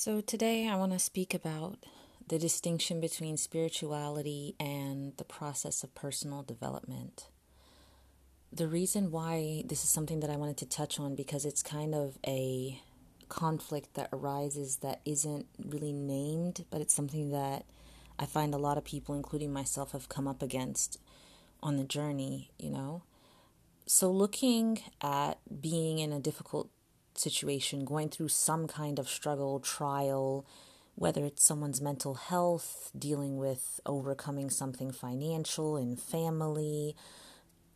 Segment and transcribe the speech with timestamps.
[0.00, 1.84] So, today I want to speak about
[2.28, 7.26] the distinction between spirituality and the process of personal development.
[8.52, 11.96] The reason why this is something that I wanted to touch on because it's kind
[11.96, 12.80] of a
[13.28, 17.64] conflict that arises that isn't really named, but it's something that
[18.20, 21.00] I find a lot of people, including myself, have come up against
[21.60, 23.02] on the journey, you know.
[23.86, 26.70] So, looking at being in a difficult
[27.18, 30.46] situation, going through some kind of struggle, trial,
[30.94, 36.96] whether it's someone's mental health, dealing with overcoming something financial and family,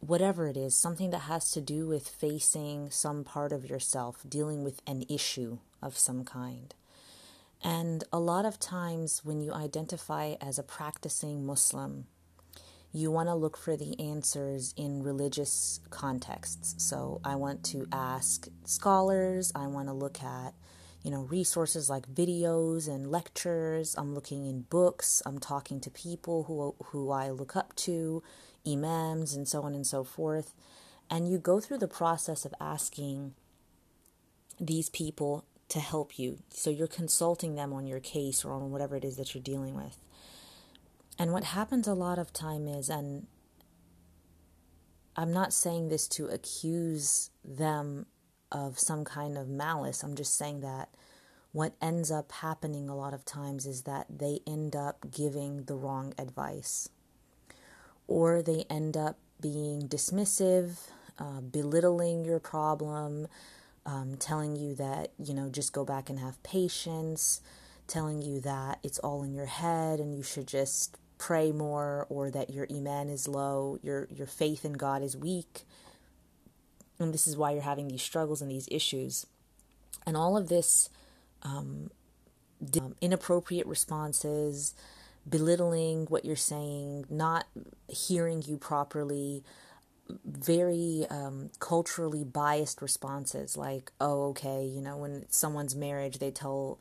[0.01, 4.65] whatever it is, something that has to do with facing some part of yourself, dealing
[4.65, 6.75] with an issue of some kind.
[7.63, 12.07] And a lot of times, when you identify as a practicing Muslim,
[12.93, 16.75] you want to look for the answers in religious contexts.
[16.79, 20.55] So I want to ask scholars, I want to look at
[21.03, 23.95] you know resources like videos and lectures.
[23.97, 28.23] I'm looking in books, I'm talking to people who who I look up to,
[28.67, 30.55] imams and so on and so forth.
[31.11, 33.35] And you go through the process of asking
[34.61, 36.39] these people to help you.
[36.51, 39.75] So you're consulting them on your case or on whatever it is that you're dealing
[39.75, 39.97] with.
[41.19, 43.27] And what happens a lot of time is, and
[45.17, 48.07] I'm not saying this to accuse them
[48.51, 50.89] of some kind of malice, I'm just saying that
[51.53, 55.75] what ends up happening a lot of times is that they end up giving the
[55.75, 56.89] wrong advice,
[58.09, 60.89] or they end up being dismissive,
[61.19, 63.29] uh, belittling your problem,
[63.85, 67.43] um, telling you that, you know, just go back and have patience,
[67.87, 72.33] telling you that it's all in your head and you should just pray more or
[72.33, 75.63] that your iman is low, your your faith in God is weak.
[76.99, 79.25] And this is why you're having these struggles and these issues.
[80.05, 80.91] And all of this
[81.43, 81.91] um,
[82.81, 84.75] um, inappropriate responses,
[85.29, 87.47] belittling what you're saying, not
[87.89, 89.45] hearing you properly,
[90.25, 96.79] very um, culturally biased responses like, oh, okay, you know, when someone's marriage, they tell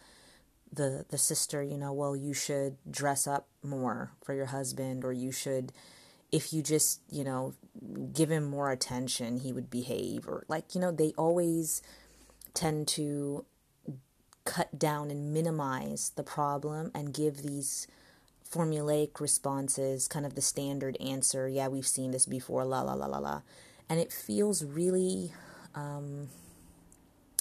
[0.74, 5.12] the the sister, you know, well, you should dress up more for your husband, or
[5.12, 5.74] you should,
[6.32, 7.54] if you just, you know,
[8.14, 11.82] give him more attention, he would behave, or like, you know, they always
[12.54, 13.46] tend to
[14.46, 17.88] cut down and minimize the problem and give these
[18.50, 21.48] formulaic responses, kind of the standard answer.
[21.48, 22.66] Yeah, we've seen this before.
[22.66, 23.42] La la la la la,
[23.90, 25.34] and it feels really,
[25.76, 26.30] um,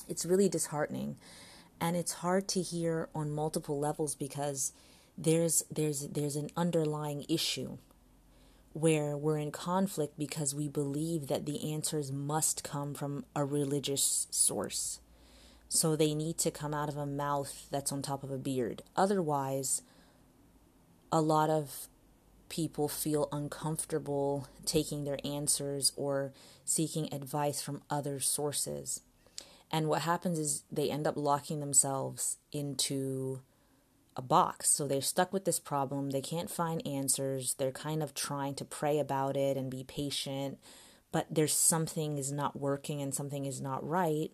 [0.08, 1.16] it's really disheartening
[1.80, 4.72] and it's hard to hear on multiple levels because
[5.16, 7.78] there's there's there's an underlying issue
[8.72, 14.26] where we're in conflict because we believe that the answers must come from a religious
[14.30, 15.00] source.
[15.68, 18.82] So they need to come out of a mouth that's on top of a beard.
[18.96, 19.82] Otherwise,
[21.10, 21.88] a lot of
[22.48, 26.32] people feel uncomfortable taking their answers or
[26.64, 29.00] seeking advice from other sources.
[29.70, 33.40] And what happens is they end up locking themselves into
[34.16, 34.70] a box.
[34.70, 36.10] So they're stuck with this problem.
[36.10, 37.54] They can't find answers.
[37.54, 40.58] They're kind of trying to pray about it and be patient,
[41.12, 44.30] but there's something is not working and something is not right.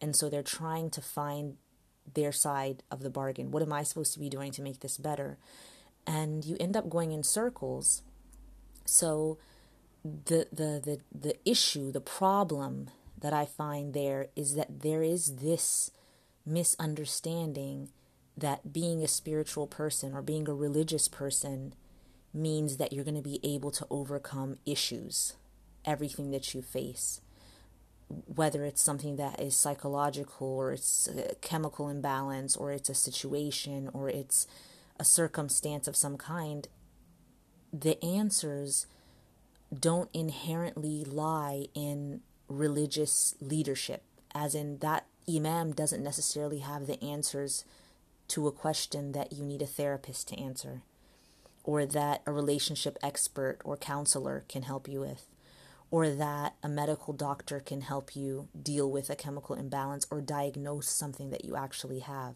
[0.00, 1.56] And so they're trying to find
[2.14, 3.50] their side of the bargain.
[3.50, 5.38] What am I supposed to be doing to make this better?
[6.06, 8.02] And you end up going in circles.
[8.86, 9.38] So
[10.02, 12.88] the the the the issue, the problem
[13.20, 15.90] that I find there is that there is this
[16.46, 17.90] misunderstanding
[18.36, 21.74] that being a spiritual person or being a religious person
[22.32, 25.34] means that you're going to be able to overcome issues,
[25.84, 27.20] everything that you face.
[28.08, 33.90] Whether it's something that is psychological or it's a chemical imbalance or it's a situation
[33.92, 34.46] or it's
[34.98, 36.68] a circumstance of some kind,
[37.72, 38.86] the answers
[39.76, 44.02] don't inherently lie in religious leadership,
[44.34, 47.64] as in that imam doesn't necessarily have the answers
[48.28, 50.82] to a question that you need a therapist to answer,
[51.64, 55.26] or that a relationship expert or counselor can help you with,
[55.90, 60.88] or that a medical doctor can help you deal with a chemical imbalance or diagnose
[60.88, 62.34] something that you actually have.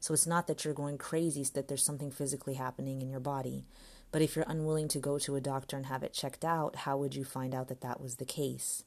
[0.00, 3.20] So it's not that you're going crazy, it's that there's something physically happening in your
[3.20, 3.64] body.
[4.10, 6.98] But if you're unwilling to go to a doctor and have it checked out, how
[6.98, 8.84] would you find out that that was the case?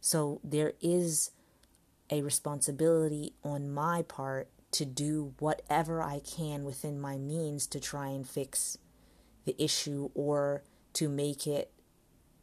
[0.00, 1.30] So there is
[2.10, 8.08] a responsibility on my part to do whatever I can within my means to try
[8.08, 8.78] and fix
[9.44, 10.62] the issue or
[10.94, 11.70] to make it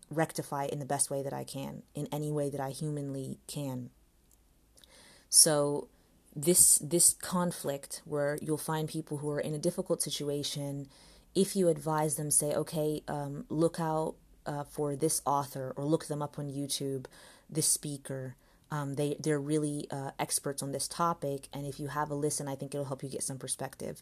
[0.10, 3.90] rectify in the best way that I can, in any way that I humanly can.
[5.30, 5.90] So
[6.36, 10.88] this this conflict where you'll find people who are in a difficult situation
[11.36, 14.16] if you advise them say okay um, look out
[14.46, 17.06] uh, for this author or look them up on youtube
[17.54, 18.36] this speaker
[18.72, 22.48] um, they they're really uh, experts on this topic and if you have a listen
[22.48, 24.02] i think it'll help you get some perspective.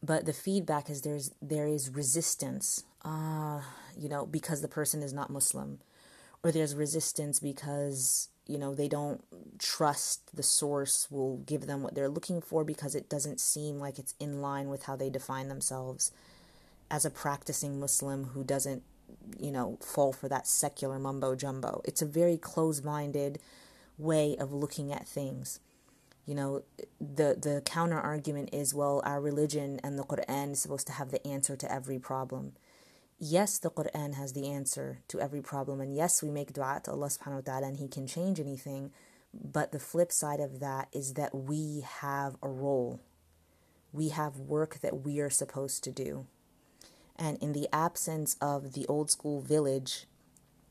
[0.00, 3.62] But the feedback is there's there is resistance uh,
[3.96, 5.80] you know because the person is not muslim
[6.42, 9.22] or there's resistance because you know they don't
[9.58, 13.98] trust the source will give them what they're looking for because it doesn't seem like
[13.98, 16.12] it's in line with how they define themselves
[16.90, 18.82] as a practicing muslim who doesn't
[19.38, 23.38] you know fall for that secular mumbo jumbo it's a very closed-minded
[23.96, 25.60] way of looking at things
[26.26, 26.62] you know
[27.00, 31.10] the the counter argument is well our religion and the quran is supposed to have
[31.10, 32.52] the answer to every problem
[33.18, 36.92] yes, the Quran has the answer to every problem, and yes, we make dua to
[36.92, 38.90] Allah subhanahu wa ta'ala and He can change anything.
[39.34, 43.00] But the flip side of that is that we have a role,
[43.92, 46.26] we have work that we are supposed to do.
[47.18, 50.06] And in the absence of the old school village,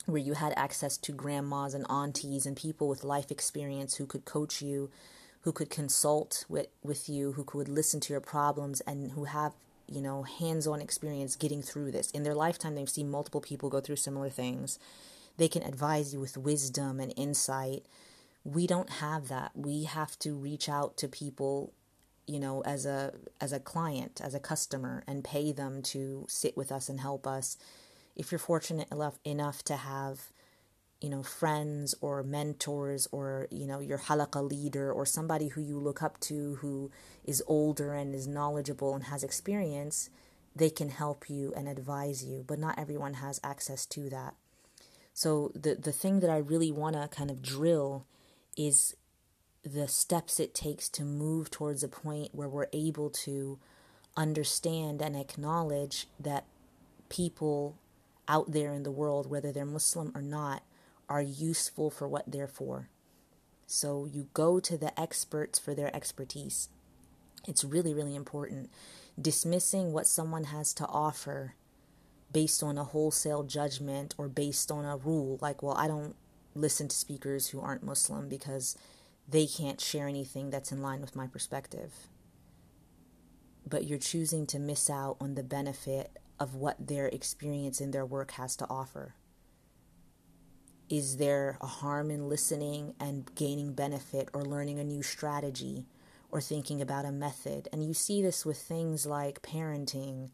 [0.05, 4.23] where you had access to grandmas and aunties and people with life experience who could
[4.23, 4.89] coach you,
[5.41, 9.53] who could consult with, with you, who could listen to your problems, and who have
[9.87, 12.11] you know, hands on experience getting through this.
[12.11, 14.79] In their lifetime, they've seen multiple people go through similar things.
[15.37, 17.85] They can advise you with wisdom and insight.
[18.43, 19.51] We don't have that.
[19.55, 21.73] We have to reach out to people,
[22.27, 26.55] you know, as a as a client, as a customer and pay them to sit
[26.55, 27.57] with us and help us.
[28.15, 30.31] If you're fortunate enough enough to have
[31.01, 35.77] you know, friends or mentors or, you know, your halaqa leader or somebody who you
[35.77, 36.89] look up to who
[37.23, 40.09] is older and is knowledgeable and has experience,
[40.55, 42.43] they can help you and advise you.
[42.47, 44.33] But not everyone has access to that.
[45.13, 48.05] So the, the thing that I really want to kind of drill
[48.55, 48.95] is
[49.67, 53.59] the steps it takes to move towards a point where we're able to
[54.15, 56.45] understand and acknowledge that
[57.09, 57.77] people
[58.27, 60.63] out there in the world, whether they're Muslim or not,
[61.09, 62.89] are useful for what they're for.
[63.65, 66.69] So you go to the experts for their expertise.
[67.47, 68.69] It's really, really important.
[69.19, 71.55] Dismissing what someone has to offer
[72.31, 76.15] based on a wholesale judgment or based on a rule, like, well, I don't
[76.55, 78.77] listen to speakers who aren't Muslim because
[79.27, 81.93] they can't share anything that's in line with my perspective.
[83.67, 88.05] But you're choosing to miss out on the benefit of what their experience in their
[88.05, 89.15] work has to offer.
[90.89, 95.85] Is there a harm in listening and gaining benefit or learning a new strategy
[96.31, 97.67] or thinking about a method?
[97.73, 100.29] And you see this with things like parenting,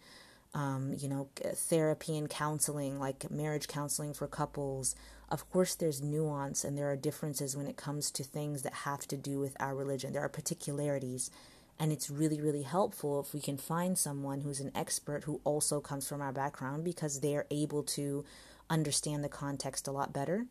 [0.53, 4.95] um, you know, therapy and counseling, like marriage counseling for couples.
[5.29, 9.07] Of course, there's nuance and there are differences when it comes to things that have
[9.07, 10.13] to do with our religion.
[10.13, 11.31] There are particularities.
[11.79, 15.79] And it's really, really helpful if we can find someone who's an expert who also
[15.79, 18.23] comes from our background because they are able to
[18.69, 20.45] understand the context a lot better.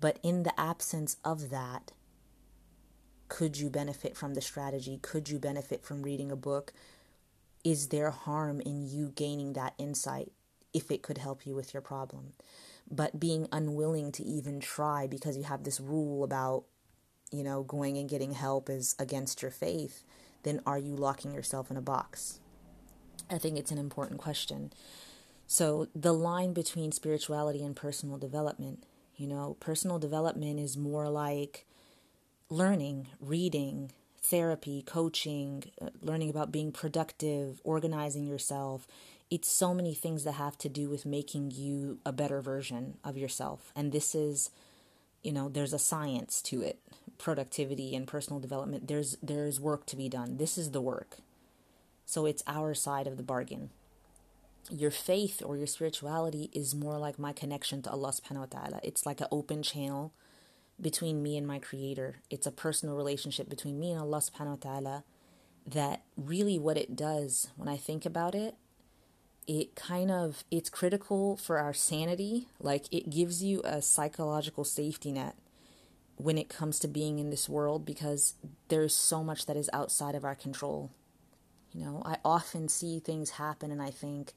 [0.00, 1.92] But in the absence of that,
[3.28, 4.98] could you benefit from the strategy?
[5.00, 6.74] Could you benefit from reading a book?
[7.64, 10.30] Is there harm in you gaining that insight
[10.72, 12.34] if it could help you with your problem?
[12.90, 16.64] But being unwilling to even try because you have this rule about,
[17.32, 20.04] you know, going and getting help is against your faith,
[20.42, 22.40] then are you locking yourself in a box?
[23.30, 24.72] I think it's an important question.
[25.46, 28.84] So, the line between spirituality and personal development,
[29.16, 31.66] you know, personal development is more like
[32.48, 33.92] learning, reading,
[34.24, 38.86] therapy, coaching, uh, learning about being productive, organizing yourself.
[39.30, 43.16] It's so many things that have to do with making you a better version of
[43.16, 43.72] yourself.
[43.76, 44.50] And this is,
[45.22, 46.78] you know, there's a science to it.
[47.18, 50.36] Productivity and personal development, there's there's work to be done.
[50.38, 51.18] This is the work.
[52.06, 53.70] So it's our side of the bargain
[54.70, 58.80] your faith or your spirituality is more like my connection to Allah subhanahu wa ta'ala.
[58.82, 60.12] It's like an open channel
[60.80, 62.16] between me and my creator.
[62.30, 65.04] It's a personal relationship between me and Allah subhanahu wa ta'ala
[65.66, 68.54] that really what it does when I think about it,
[69.46, 72.48] it kind of it's critical for our sanity.
[72.60, 75.36] Like it gives you a psychological safety net
[76.16, 78.34] when it comes to being in this world because
[78.68, 80.90] there's so much that is outside of our control.
[81.72, 84.32] You know, I often see things happen and I think,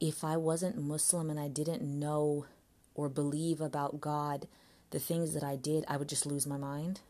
[0.00, 2.46] if I wasn't Muslim and I didn't know
[2.94, 4.48] or believe about God,
[4.92, 7.00] the things that I did, I would just lose my mind.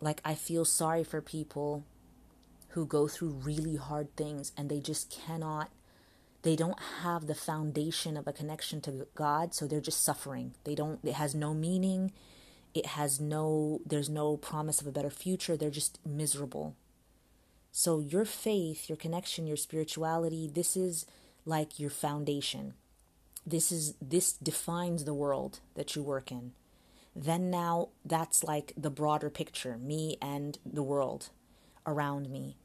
[0.00, 1.84] Like, I feel sorry for people
[2.70, 5.70] who go through really hard things and they just cannot,
[6.42, 10.54] they don't have the foundation of a connection to God, so they're just suffering.
[10.64, 12.12] They don't, it has no meaning.
[12.74, 16.74] it has no there's no promise of a better future they're just miserable
[17.70, 21.06] so your faith your connection your spirituality this is
[21.46, 22.74] like your foundation
[23.46, 26.52] this is this defines the world that you work in
[27.14, 31.30] then now that's like the broader picture me and the world
[31.86, 32.56] around me.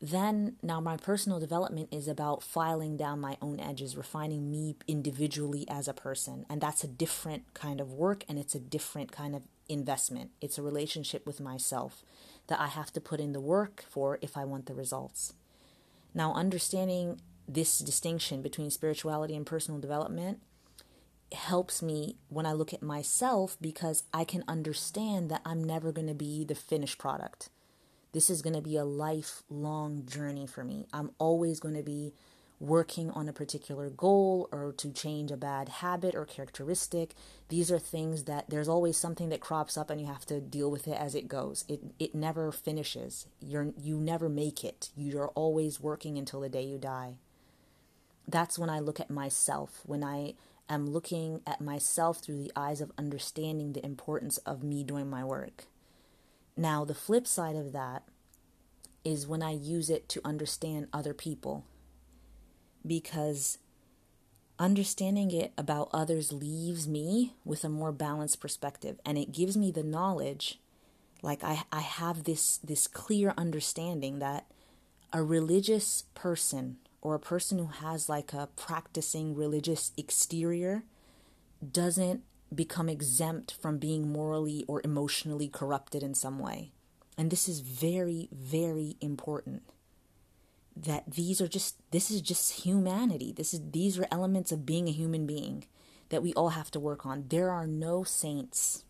[0.00, 5.64] Then now my personal development is about filing down my own edges refining me individually
[5.68, 6.44] as a person.
[6.50, 10.30] And that's a different kind of work and it's a different kind of investment.
[10.40, 12.04] It's a relationship with myself
[12.48, 15.32] that i have to put in the work for if i want the results.
[16.14, 20.40] Now understanding this distinction between spirituality and personal development
[21.32, 26.06] helps me when i look at myself because i can understand that i'm never going
[26.06, 27.48] to be the finished product
[28.16, 30.86] this is going to be a lifelong journey for me.
[30.90, 32.14] I'm always going to be
[32.58, 37.14] working on a particular goal or to change a bad habit or characteristic.
[37.50, 40.70] These are things that there's always something that crops up and you have to deal
[40.70, 41.66] with it as it goes.
[41.68, 43.26] It it never finishes.
[43.38, 44.88] You're you never make it.
[44.96, 47.16] You're always working until the day you die.
[48.26, 50.36] That's when I look at myself, when I
[50.68, 55.24] am looking at myself through the eyes of understanding the importance of me doing my
[55.24, 55.64] work.
[56.56, 58.04] Now, the flip side of that
[59.04, 61.64] is when I use it to understand other people.
[62.84, 63.58] Because
[64.58, 69.70] understanding it about others leaves me with a more balanced perspective and it gives me
[69.70, 70.58] the knowledge
[71.22, 74.46] like I, I have this this clear understanding that
[75.12, 80.84] a religious person or a person who has like a practicing religious exterior
[81.72, 82.22] doesn't
[82.54, 86.72] become exempt from being morally or emotionally corrupted in some way.
[87.18, 89.62] And this is very, very important.
[90.76, 93.32] That these are just this is just humanity.
[93.32, 95.64] This is these are elements of being a human being
[96.10, 97.24] that we all have to work on.
[97.28, 98.84] There are no saints.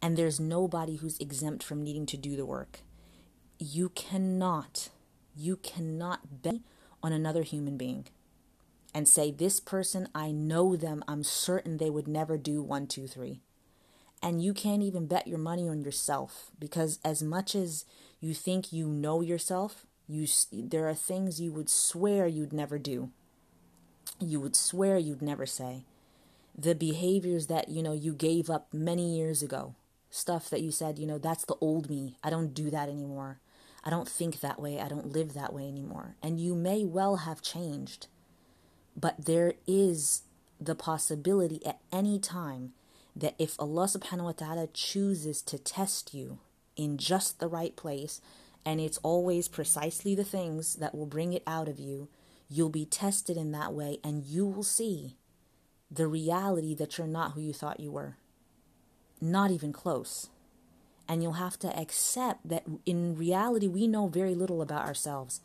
[0.00, 2.80] And there's nobody who's exempt from needing to do the work.
[3.58, 4.90] You cannot,
[5.34, 6.60] you cannot bet
[7.04, 8.06] on another human being
[8.94, 13.06] and say, This person, I know them, I'm certain they would never do one, two,
[13.06, 13.42] three.
[14.22, 17.84] And you can't even bet your money on yourself because, as much as
[18.20, 23.10] you think you know yourself, you, there are things you would swear you'd never do.
[24.18, 25.84] You would swear you'd never say.
[26.56, 29.74] The behaviors that, you know, you gave up many years ago,
[30.08, 32.16] stuff that you said, you know, that's the old me.
[32.22, 33.40] I don't do that anymore.
[33.84, 34.80] I don't think that way.
[34.80, 36.16] I don't live that way anymore.
[36.22, 38.06] And you may well have changed.
[38.96, 40.22] But there is
[40.60, 42.72] the possibility at any time
[43.14, 46.38] that if Allah subhanahu wa ta'ala chooses to test you
[46.76, 48.20] in just the right place,
[48.64, 52.08] and it's always precisely the things that will bring it out of you,
[52.48, 55.16] you'll be tested in that way and you will see
[55.90, 58.16] the reality that you're not who you thought you were.
[59.20, 60.28] Not even close.
[61.08, 65.40] And you'll have to accept that in reality, we know very little about ourselves.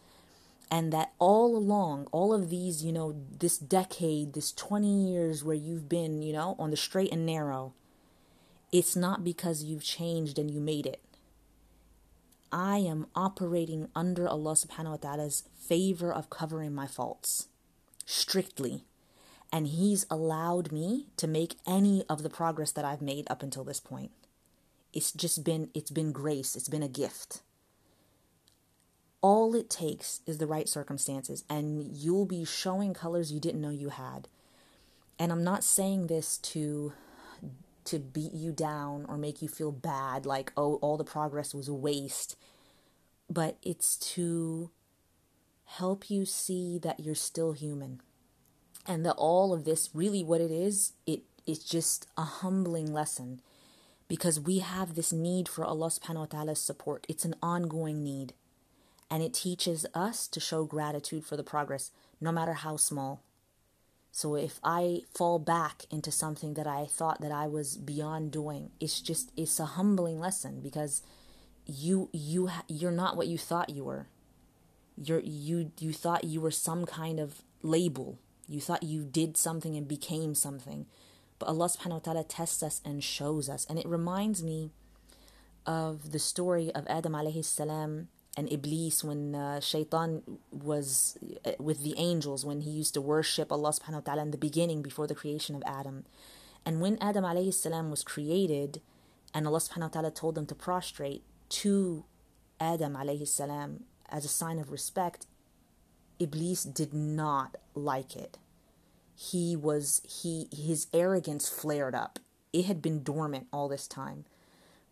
[0.72, 5.56] And that all along all of these you know this decade this 20 years where
[5.56, 7.74] you've been you know on the straight and narrow
[8.72, 11.02] it's not because you've changed and you made it.
[12.52, 17.48] I am operating under allah subhanahu wa ta'ala's favor of covering my faults
[18.06, 18.84] strictly.
[19.52, 23.64] And he's allowed me to make any of the progress that i've made up until
[23.64, 24.12] this point
[24.94, 27.42] it's just been it's been grace it's been a gift.
[29.22, 33.70] All it takes is the right circumstances, and you'll be showing colors you didn't know
[33.70, 34.30] you had.
[35.18, 36.94] And I'm not saying this to
[37.86, 41.68] to beat you down or make you feel bad like oh all the progress was
[41.68, 42.36] a waste
[43.30, 44.72] but it's to
[45.66, 48.02] help you see that you're still human.
[48.86, 53.42] And that all of this really what it is it it's just a humbling lesson
[54.10, 58.34] because we have this need for Allah subhanahu wa ta'ala's support it's an ongoing need
[59.10, 63.24] and it teaches us to show gratitude for the progress, no matter how small.
[64.12, 68.72] So if I fall back into something that I thought that I was beyond doing,
[68.80, 71.02] it's just it's a humbling lesson because
[71.66, 74.08] you you you're not what you thought you were.
[74.98, 78.20] You're you you thought you were some kind of label.
[78.48, 80.88] You thought you did something and became something.
[81.40, 83.66] But Allah subhanahu wa ta'ala tests us and shows us.
[83.70, 84.72] And it reminds me
[85.66, 91.84] of the story of Adam alayhi salam and Iblis when uh, Shaitan was uh, with
[91.84, 95.08] the angels when he used to worship Allah subhanahu wa ta'ala in the beginning before
[95.08, 96.06] the creation of Adam.
[96.66, 98.82] And when Adam alayhi salam was created
[99.34, 102.06] and Allah subhanahu wa ta'ala told them to prostrate to
[102.60, 105.26] Adam alayhi salam as a sign of respect,
[106.20, 108.38] Iblis did not like it.
[109.20, 112.20] He was he his arrogance flared up
[112.54, 114.26] it had been dormant all this time.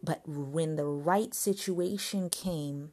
[0.02, 2.92] But when the right situation came,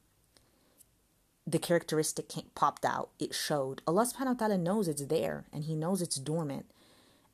[1.46, 3.10] the characteristic came, popped out.
[3.18, 3.82] It showed.
[3.86, 6.66] Allah subhanahu wa ta'ala knows it's there and He knows it's dormant.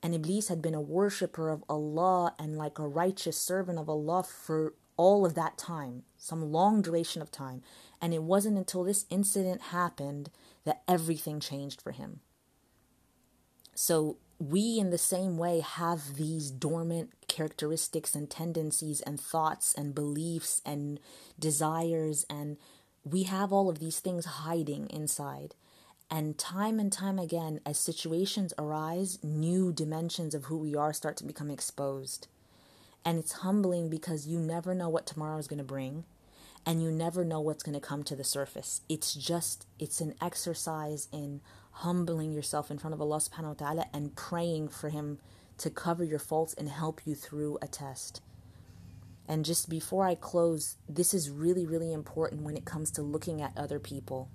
[0.02, 4.24] And Iblis had been a worshipper of Allah and like a righteous servant of Allah
[4.24, 7.62] for all of that time, some long duration of time.
[8.00, 10.30] And it wasn't until this incident happened
[10.64, 12.20] that everything changed for him.
[13.82, 19.94] So we, in the same way, have these dormant characteristics and tendencies and thoughts and
[19.94, 21.00] beliefs and
[21.38, 22.58] desires, and
[23.04, 25.54] we have all of these things hiding inside.
[26.10, 31.16] And time and time again, as situations arise, new dimensions of who we are start
[31.16, 32.28] to become exposed.
[33.02, 36.04] And it's humbling because you never know what tomorrow is going to bring
[36.66, 38.82] and you never know what's going to come to the surface.
[38.88, 41.40] It's just, it's an exercise in
[41.80, 45.18] humbling yourself in front of Allah subhanahu wa ta'ala and praying for Him
[45.56, 48.20] to cover your faults and help you through a test.
[49.26, 53.40] And just before I close, this is really, really important when it comes to looking
[53.40, 54.28] at other people.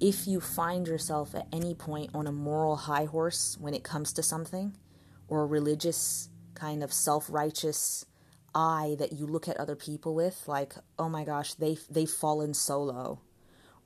[0.00, 4.12] If you find yourself at any point on a moral high horse when it comes
[4.14, 4.76] to something,
[5.28, 8.04] or a religious kind of self righteous
[8.54, 12.52] eye that you look at other people with, like, oh my gosh, they they've fallen
[12.52, 13.20] so low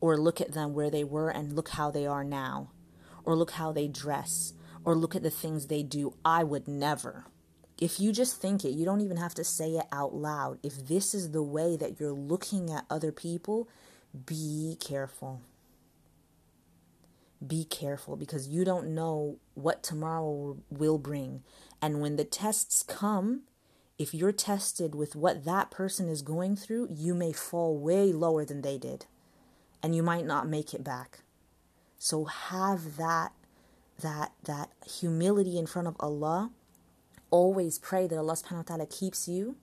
[0.07, 2.71] or look at them where they were and look how they are now,
[3.25, 4.53] or look how they dress,
[4.85, 6.15] or look at the things they do.
[6.25, 7.25] I would never.
[7.79, 10.59] If you just think it, you don't even have to say it out loud.
[10.63, 13.69] If this is the way that you're looking at other people,
[14.25, 15.43] be careful.
[17.45, 21.43] Be careful because you don't know what tomorrow will bring.
[21.83, 23.43] And when the tests come,
[23.99, 28.45] if you're tested with what that person is going through, you may fall way lower
[28.45, 29.07] than they did
[29.87, 31.21] and you might not make it back.
[31.97, 33.31] So have that
[34.01, 36.51] that that humility in front of Allah.
[37.31, 39.55] Always pray that Allah subhanahu wa ta'ala keeps you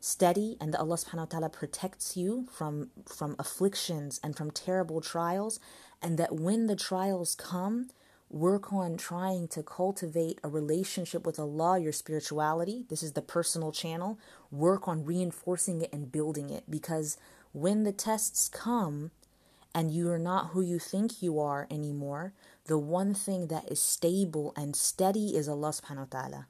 [0.00, 5.00] steady and that Allah subhanahu wa ta'ala protects you from from afflictions and from terrible
[5.00, 5.60] trials
[6.02, 7.90] and that when the trials come
[8.28, 13.72] work on trying to cultivate a relationship with Allah your spirituality this is the personal
[13.72, 14.18] channel
[14.50, 17.16] work on reinforcing it and building it because
[17.52, 19.10] when the tests come
[19.74, 22.32] and you are not who you think you are anymore,
[22.66, 26.46] the one thing that is stable and steady is Allah subhanahu wa ta'ala.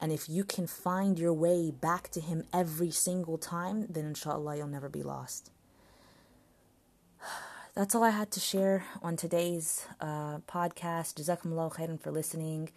[0.00, 4.56] And if you can find your way back to Him every single time, then inshallah
[4.56, 5.50] you'll never be lost.
[7.74, 11.20] That's all I had to share on today's uh, podcast.
[11.20, 12.70] Jazakumullah khairan for listening.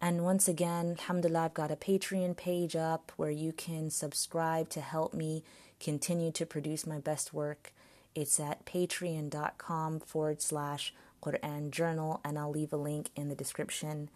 [0.00, 4.80] And once again, alhamdulillah, I've got a Patreon page up where you can subscribe to
[4.80, 5.42] help me
[5.80, 7.72] continue to produce my best work.
[8.18, 14.10] It's at patreon.com forward slash Quran Journal, and I'll leave a link in the description.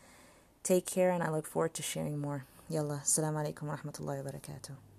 [0.64, 2.44] Take care, and I look forward to sharing more.
[2.68, 4.91] Yalla, assalamu alaikum wa rahmatullahi wa barakatuh.